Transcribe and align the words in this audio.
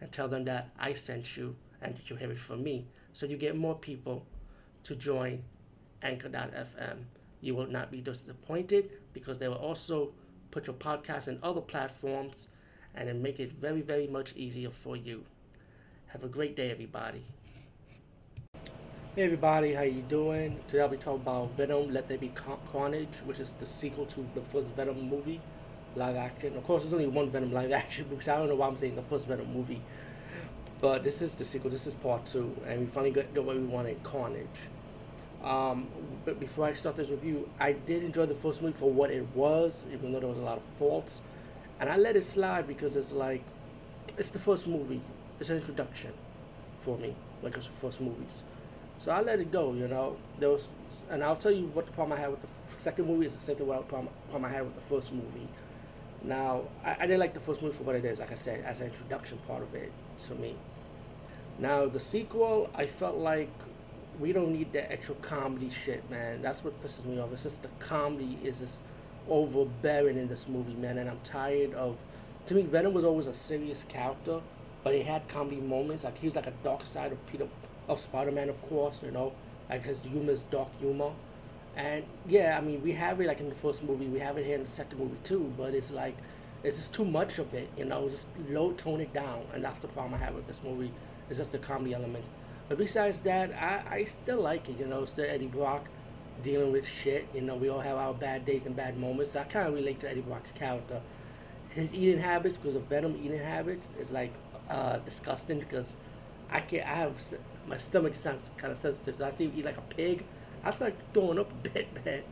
and 0.00 0.10
tell 0.12 0.28
them 0.28 0.44
that 0.44 0.70
I 0.78 0.92
sent 0.92 1.36
you 1.36 1.56
and 1.80 1.96
that 1.96 2.10
you 2.10 2.16
have 2.16 2.30
it 2.30 2.38
from 2.38 2.62
me. 2.62 2.86
So 3.12 3.26
you 3.26 3.36
get 3.36 3.56
more 3.56 3.74
people 3.74 4.26
to 4.84 4.94
join 4.94 5.44
Anchor.fm. 6.02 7.04
You 7.40 7.54
will 7.54 7.66
not 7.66 7.90
be 7.90 8.00
disappointed 8.00 8.90
because 9.12 9.38
they 9.38 9.48
will 9.48 9.56
also 9.56 10.12
put 10.50 10.66
your 10.66 10.76
podcast 10.76 11.28
in 11.28 11.38
other 11.42 11.60
platforms 11.60 12.48
and 12.94 13.08
then 13.08 13.22
make 13.22 13.40
it 13.40 13.52
very, 13.52 13.80
very 13.80 14.06
much 14.06 14.34
easier 14.36 14.70
for 14.70 14.96
you. 14.96 15.24
Have 16.08 16.22
a 16.24 16.28
great 16.28 16.54
day, 16.56 16.70
everybody. 16.70 17.22
Hey 19.14 19.22
everybody, 19.22 19.74
how 19.74 19.82
you 19.82 20.02
doing? 20.02 20.58
Today 20.66 20.82
I'll 20.82 20.88
be 20.88 20.96
talking 20.96 21.22
about 21.22 21.56
Venom: 21.56 21.92
Let 21.92 22.08
There 22.08 22.18
Be 22.18 22.32
Carnage, 22.72 23.14
which 23.24 23.38
is 23.38 23.52
the 23.52 23.64
sequel 23.64 24.06
to 24.06 24.26
the 24.34 24.40
first 24.40 24.70
Venom 24.70 25.08
movie 25.08 25.40
live 25.96 26.16
action. 26.16 26.56
Of 26.56 26.64
course, 26.64 26.82
there's 26.82 26.94
only 26.94 27.06
one 27.06 27.28
Venom 27.30 27.52
live 27.52 27.72
action 27.82 28.06
so 28.20 28.34
I 28.34 28.38
don't 28.38 28.48
know 28.48 28.56
why 28.56 28.66
I'm 28.68 28.78
saying 28.78 28.96
the 28.96 29.02
first 29.02 29.26
Venom 29.26 29.52
movie. 29.52 29.80
But 30.80 31.02
this 31.02 31.22
is 31.22 31.34
the 31.34 31.44
sequel. 31.44 31.70
This 31.70 31.86
is 31.86 31.94
part 31.94 32.26
two, 32.26 32.54
and 32.66 32.80
we 32.80 32.86
finally 32.86 33.12
got, 33.12 33.32
got 33.32 33.44
what 33.44 33.56
we 33.56 33.62
wanted: 33.62 34.02
Carnage. 34.02 34.68
Um, 35.42 35.88
but 36.24 36.40
before 36.40 36.66
I 36.66 36.72
start 36.72 36.96
this 36.96 37.10
review, 37.10 37.48
I 37.60 37.72
did 37.72 38.02
enjoy 38.02 38.26
the 38.26 38.34
first 38.34 38.62
movie 38.62 38.76
for 38.76 38.90
what 38.90 39.10
it 39.10 39.26
was, 39.34 39.84
even 39.92 40.12
though 40.12 40.20
there 40.20 40.28
was 40.28 40.38
a 40.38 40.42
lot 40.42 40.56
of 40.56 40.64
faults, 40.64 41.20
and 41.78 41.88
I 41.88 41.96
let 41.96 42.16
it 42.16 42.24
slide 42.24 42.66
because 42.66 42.96
it's 42.96 43.12
like, 43.12 43.42
it's 44.16 44.30
the 44.30 44.38
first 44.38 44.66
movie. 44.66 45.00
It's 45.38 45.50
an 45.50 45.56
introduction 45.56 46.12
for 46.78 46.96
me, 46.98 47.14
like 47.42 47.56
it's 47.56 47.66
the 47.66 47.72
first 47.74 48.00
movies. 48.00 48.42
So 48.98 49.12
I 49.12 49.20
let 49.20 49.40
it 49.40 49.50
go, 49.50 49.74
you 49.74 49.88
know. 49.88 50.16
There 50.38 50.50
was, 50.50 50.68
and 51.10 51.22
I'll 51.22 51.36
tell 51.36 51.52
you 51.52 51.66
what 51.66 51.86
the 51.86 51.92
problem 51.92 52.16
I 52.18 52.20
had 52.20 52.30
with 52.30 52.42
the 52.42 52.48
f- 52.48 52.74
second 52.74 53.06
movie 53.06 53.26
is 53.26 53.32
the 53.32 53.38
same 53.38 53.56
thing 53.56 53.66
what 53.66 53.86
problem 53.88 54.08
I 54.44 54.48
had 54.48 54.62
with 54.62 54.76
the 54.76 54.80
first 54.80 55.12
movie. 55.12 55.48
Now, 56.24 56.62
I, 56.84 56.96
I 57.00 57.00
didn't 57.02 57.20
like 57.20 57.34
the 57.34 57.40
first 57.40 57.62
movie 57.62 57.76
for 57.76 57.82
what 57.84 57.96
it 57.96 58.04
is, 58.04 58.18
like 58.18 58.32
I 58.32 58.36
said, 58.36 58.64
as 58.64 58.80
an 58.80 58.86
introduction 58.86 59.38
part 59.46 59.62
of 59.62 59.74
it 59.74 59.92
to 60.26 60.34
me. 60.34 60.56
Now, 61.58 61.86
the 61.86 62.00
sequel, 62.00 62.70
I 62.74 62.86
felt 62.86 63.16
like 63.16 63.50
we 64.18 64.32
don't 64.32 64.52
need 64.52 64.72
that 64.72 64.90
extra 64.90 65.14
comedy 65.16 65.70
shit, 65.70 66.08
man. 66.10 66.40
That's 66.42 66.64
what 66.64 66.82
pisses 66.82 67.04
me 67.04 67.20
off. 67.20 67.32
It's 67.32 67.42
just 67.42 67.62
the 67.62 67.68
comedy 67.78 68.38
is 68.42 68.60
just 68.60 68.80
overbearing 69.28 70.16
in 70.16 70.28
this 70.28 70.48
movie, 70.48 70.74
man, 70.74 70.98
and 70.98 71.10
I'm 71.10 71.20
tired 71.22 71.74
of. 71.74 71.96
To 72.46 72.54
me, 72.54 72.62
Venom 72.62 72.92
was 72.92 73.04
always 73.04 73.26
a 73.26 73.34
serious 73.34 73.84
character, 73.84 74.40
but 74.82 74.94
he 74.94 75.02
had 75.02 75.28
comedy 75.28 75.60
moments. 75.60 76.04
Like 76.04 76.18
he 76.18 76.26
was 76.26 76.36
like 76.36 76.46
a 76.46 76.52
dark 76.62 76.86
side 76.86 77.12
of 77.12 77.24
Peter, 77.26 77.48
of 77.88 78.00
Spider-Man, 78.00 78.48
of 78.48 78.60
course. 78.62 79.02
You 79.02 79.10
know, 79.10 79.32
like 79.68 79.84
his 79.84 80.00
humor 80.00 80.32
is 80.32 80.42
dark 80.44 80.68
humor, 80.78 81.10
and 81.76 82.04
yeah, 82.26 82.56
I 82.60 82.64
mean 82.64 82.82
we 82.82 82.92
have 82.92 83.20
it 83.20 83.26
like 83.26 83.40
in 83.40 83.48
the 83.48 83.54
first 83.54 83.82
movie, 83.82 84.06
we 84.06 84.20
have 84.20 84.38
it 84.38 84.46
here 84.46 84.56
in 84.56 84.62
the 84.62 84.68
second 84.68 84.98
movie 84.98 85.18
too. 85.22 85.52
But 85.56 85.74
it's 85.74 85.90
like 85.90 86.16
it's 86.62 86.76
just 86.78 86.94
too 86.94 87.04
much 87.04 87.38
of 87.38 87.52
it. 87.54 87.68
You 87.76 87.84
know, 87.84 88.08
just 88.08 88.28
low 88.48 88.72
tone 88.72 89.00
it 89.00 89.12
down, 89.12 89.42
and 89.52 89.62
that's 89.62 89.78
the 89.78 89.88
problem 89.88 90.14
I 90.14 90.24
have 90.24 90.34
with 90.34 90.46
this 90.46 90.62
movie. 90.62 90.92
It's 91.28 91.38
just 91.38 91.52
the 91.52 91.58
comedy 91.58 91.94
elements. 91.94 92.30
But 92.68 92.78
besides 92.78 93.20
that, 93.22 93.52
I, 93.52 93.96
I 93.96 94.04
still 94.04 94.40
like 94.40 94.68
it. 94.68 94.78
You 94.78 94.86
know, 94.86 95.04
still 95.04 95.26
Eddie 95.28 95.46
Brock 95.46 95.88
dealing 96.42 96.72
with 96.72 96.88
shit. 96.88 97.28
You 97.34 97.42
know, 97.42 97.56
we 97.56 97.68
all 97.68 97.80
have 97.80 97.96
our 97.96 98.14
bad 98.14 98.44
days 98.44 98.64
and 98.66 98.74
bad 98.74 98.96
moments. 98.96 99.32
So 99.32 99.40
I 99.40 99.44
kind 99.44 99.68
of 99.68 99.74
relate 99.74 100.00
to 100.00 100.10
Eddie 100.10 100.22
Brock's 100.22 100.52
character. 100.52 101.00
His 101.68 101.92
eating 101.92 102.20
habits, 102.20 102.56
because 102.56 102.76
of 102.76 102.84
Venom 102.84 103.20
eating 103.22 103.40
habits, 103.40 103.92
is 103.98 104.10
like 104.10 104.32
uh, 104.70 104.98
disgusting 104.98 105.58
because 105.58 105.96
I 106.50 106.60
can't. 106.60 106.86
I 106.86 106.94
have 106.94 107.20
my 107.66 107.76
stomach 107.76 108.14
sounds 108.14 108.50
kind 108.56 108.72
of 108.72 108.78
sensitive. 108.78 109.16
So 109.16 109.26
I 109.26 109.30
see 109.30 109.44
him 109.44 109.52
eat 109.56 109.64
like 109.64 109.76
a 109.76 109.82
pig. 109.82 110.24
I 110.64 110.70
start 110.70 110.94
throwing 111.12 111.38
up 111.38 111.50
a 111.50 111.68
bit, 111.68 112.04
man, 112.04 112.22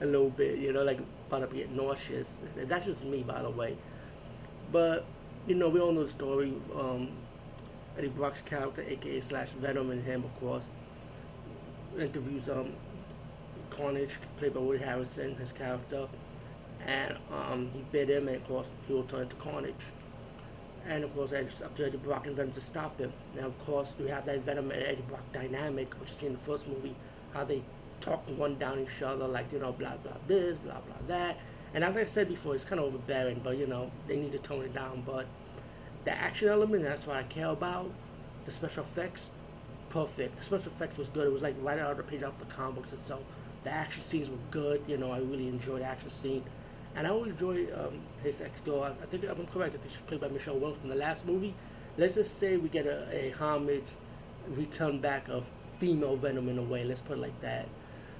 a 0.00 0.06
little 0.06 0.30
bit. 0.30 0.58
You 0.58 0.72
know, 0.72 0.82
like 0.82 0.98
about 1.28 1.50
to 1.50 1.56
get 1.56 1.70
nauseous. 1.70 2.40
That's 2.56 2.86
just 2.86 3.04
me, 3.04 3.22
by 3.22 3.42
the 3.42 3.50
way. 3.50 3.76
But 4.72 5.04
you 5.46 5.54
know, 5.54 5.68
we 5.68 5.80
all 5.80 5.92
know 5.92 6.02
the 6.02 6.08
story. 6.08 6.54
Um, 6.74 7.10
Eddie 7.98 8.08
Brock's 8.08 8.40
character, 8.40 8.82
aka 8.86 9.20
slash 9.20 9.50
Venom, 9.50 9.90
and 9.90 10.02
him, 10.04 10.24
of 10.24 10.34
course, 10.40 10.70
interviews 11.98 12.48
um, 12.48 12.72
Carnage, 13.70 14.18
played 14.38 14.54
by 14.54 14.60
Woody 14.60 14.82
Harrelson, 14.82 15.38
his 15.38 15.52
character, 15.52 16.08
and 16.86 17.16
um, 17.30 17.70
he 17.72 17.82
bit 17.92 18.08
him, 18.08 18.28
and 18.28 18.36
of 18.36 18.44
course, 18.44 18.70
he 18.86 18.94
will 18.94 19.04
turn 19.04 19.22
into 19.22 19.36
Carnage. 19.36 19.74
And 20.88 21.04
of 21.04 21.14
course, 21.14 21.32
it's 21.32 21.62
up 21.62 21.74
to 21.76 21.86
Eddie 21.86 21.96
Brock 21.96 22.26
and 22.26 22.36
Venom 22.36 22.52
to 22.52 22.60
stop 22.60 23.00
him. 23.00 23.12
Now, 23.34 23.46
of 23.46 23.58
course, 23.58 23.94
we 23.98 24.08
have 24.08 24.24
that 24.26 24.40
Venom 24.40 24.70
and 24.70 24.82
Eddie 24.82 25.02
Brock 25.08 25.32
dynamic, 25.32 25.94
which 26.00 26.10
is 26.10 26.22
in 26.22 26.32
the 26.34 26.38
first 26.38 26.68
movie, 26.68 26.94
how 27.32 27.44
they 27.44 27.62
talk 28.00 28.24
one 28.36 28.56
down 28.58 28.80
each 28.80 29.02
other, 29.02 29.26
like, 29.26 29.52
you 29.52 29.58
know, 29.58 29.72
blah, 29.72 29.96
blah, 29.96 30.12
this, 30.26 30.56
blah, 30.58 30.80
blah, 30.80 31.06
that. 31.08 31.38
And 31.74 31.84
as 31.84 31.96
I 31.96 32.04
said 32.04 32.28
before, 32.28 32.54
it's 32.54 32.64
kind 32.64 32.78
of 32.78 32.86
overbearing, 32.86 33.40
but, 33.42 33.58
you 33.58 33.66
know, 33.66 33.90
they 34.06 34.16
need 34.16 34.32
to 34.32 34.38
tone 34.38 34.64
it 34.64 34.74
down. 34.74 35.02
But 35.04 35.26
the 36.04 36.16
action 36.16 36.48
element, 36.48 36.84
that's 36.84 37.06
what 37.06 37.16
I 37.16 37.22
care 37.24 37.48
about. 37.48 37.90
The 38.44 38.52
special 38.52 38.84
effects, 38.84 39.30
perfect. 39.90 40.38
The 40.38 40.44
special 40.44 40.70
effects 40.70 40.98
was 40.98 41.08
good. 41.08 41.26
It 41.26 41.32
was 41.32 41.42
like 41.42 41.56
right 41.60 41.78
out 41.78 41.90
of 41.90 41.96
the 41.96 42.02
page 42.04 42.22
off 42.22 42.38
the 42.38 42.44
comic 42.44 42.76
books 42.76 42.92
itself. 42.92 43.22
The 43.64 43.70
action 43.70 44.02
scenes 44.02 44.30
were 44.30 44.36
good. 44.50 44.82
You 44.86 44.96
know, 44.96 45.10
I 45.10 45.18
really 45.18 45.48
enjoyed 45.48 45.80
the 45.80 45.86
action 45.86 46.10
scene. 46.10 46.44
And 46.94 47.06
I 47.06 47.10
always 47.10 47.32
enjoy 47.32 47.66
um, 47.74 48.00
his 48.22 48.40
ex-girl. 48.40 48.84
I, 48.84 49.06
think 49.06 49.24
if 49.24 49.38
I'm 49.38 49.46
correct. 49.46 49.74
I 49.74 49.78
think 49.78 49.90
she's 49.90 50.00
played 50.00 50.20
by 50.20 50.28
Michelle 50.28 50.54
Williams 50.54 50.80
from 50.80 50.90
the 50.90 50.96
last 50.96 51.26
movie. 51.26 51.54
Let's 51.98 52.14
just 52.14 52.38
say 52.38 52.56
we 52.56 52.68
get 52.68 52.86
a, 52.86 53.06
a 53.12 53.30
homage, 53.32 53.84
return 54.48 55.00
back 55.00 55.28
of 55.28 55.50
female 55.78 56.16
Venom 56.16 56.48
in 56.48 56.58
a 56.58 56.62
way. 56.62 56.84
Let's 56.84 57.00
put 57.00 57.18
it 57.18 57.20
like 57.20 57.40
that. 57.42 57.66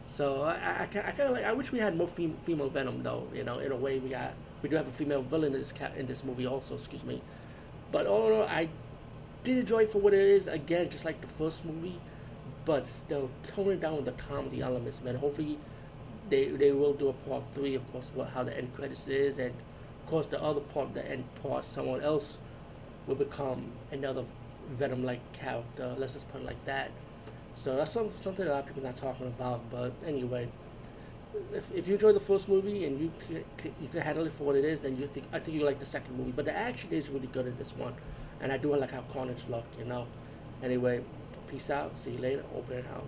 So 0.07 0.43
I, 0.43 0.55
I, 0.55 0.83
I 0.83 0.87
kind 0.87 1.21
of 1.21 1.31
like. 1.33 1.45
I 1.45 1.53
wish 1.53 1.73
we 1.73 1.81
had 1.81 1.97
more 1.97 2.07
fem- 2.07 2.37
female 2.43 2.69
Venom 2.69 3.03
though. 3.03 3.29
You 3.35 3.45
know, 3.45 3.59
in 3.59 3.73
a 3.73 3.77
way 3.77 3.99
we 3.99 4.11
got. 4.11 4.35
We 4.63 4.69
do 4.69 4.77
have 4.77 4.89
a 4.89 4.93
female 4.93 5.23
villain 5.23 5.53
in 5.53 5.59
this 5.59 5.73
ca- 5.73 5.93
in 5.97 6.07
this 6.07 6.25
movie 6.25 6.47
also. 6.47 6.75
Excuse 6.75 7.05
me. 7.05 7.23
But 7.93 8.07
all 8.07 8.27
in 8.27 8.33
all, 8.33 8.45
I 8.45 8.69
did 9.45 9.59
enjoy 9.59 9.83
it 9.85 9.91
for 9.93 9.99
what 9.99 10.15
it 10.15 10.21
is. 10.21 10.47
Again, 10.47 10.89
just 10.91 11.05
like 11.05 11.21
the 11.21 11.27
first 11.27 11.65
movie, 11.65 12.01
but 12.65 12.89
still 12.89 13.31
tone 13.43 13.73
it 13.73 13.81
down 13.81 14.05
the 14.05 14.13
comedy 14.13 14.61
elements, 14.61 15.01
man. 15.03 15.17
Hopefully, 15.17 15.59
they 16.31 16.49
they 16.49 16.73
will 16.73 16.95
do 16.95 17.09
a 17.09 17.13
part 17.13 17.45
three, 17.53 17.75
of 17.75 17.93
course, 17.93 18.11
what 18.15 18.31
how 18.31 18.43
the 18.43 18.57
end 18.57 18.75
credits 18.75 19.07
is, 19.09 19.39
and 19.39 19.51
of 19.51 20.07
course 20.07 20.27
the 20.27 20.43
other 20.43 20.61
part, 20.61 20.95
the 20.95 21.09
end 21.09 21.25
part, 21.43 21.65
someone 21.65 22.01
else 22.01 22.39
will 23.07 23.15
become 23.15 23.73
another 23.93 24.25
Venom-like 24.71 25.33
character. 25.33 25.95
Let's 25.97 26.15
just 26.15 26.29
put 26.33 26.41
it 26.41 26.45
like 26.45 26.65
that. 26.65 26.91
So 27.57 27.75
that's 27.75 27.91
some, 27.91 28.11
something 28.21 28.47
a 28.47 28.51
lot 28.51 28.61
of 28.61 28.67
people 28.67 28.83
not 28.83 28.97
talking 28.97 29.27
about. 29.27 29.71
But 29.71 29.93
anyway, 30.07 30.49
if, 31.53 31.73
if 31.75 31.89
you 31.89 31.95
enjoy 31.95 32.13
the 32.13 32.21
first 32.21 32.49
movie 32.49 32.85
and 32.85 33.01
you 33.01 33.11
can, 33.19 33.73
you 33.81 33.89
can 33.89 34.01
handle 34.03 34.27
it 34.27 34.33
for 34.33 34.45
what 34.45 34.57
it 34.57 34.65
is, 34.65 34.81
then 34.81 34.97
you 34.97 35.07
think 35.07 35.27
I 35.33 35.39
think 35.39 35.57
you 35.57 35.65
like 35.65 35.79
the 35.79 35.87
second 35.87 36.17
movie. 36.17 36.33
But 36.33 36.45
the 36.45 36.57
action 36.57 36.91
is 36.93 37.09
really 37.09 37.29
good 37.29 37.47
in 37.47 37.57
this 37.57 37.75
one, 37.77 37.95
and 38.41 38.53
I 38.53 38.59
do 38.59 38.75
like 38.77 38.91
how 38.93 39.03
Carnage 39.13 39.45
looked. 39.49 39.79
You 39.79 39.87
know. 39.87 40.07
Anyway, 40.63 41.03
peace 41.49 41.71
out. 41.71 41.99
See 41.99 42.13
you 42.13 42.19
later. 42.19 42.45
Over 42.55 42.75
and 42.75 42.89
out. 42.89 43.07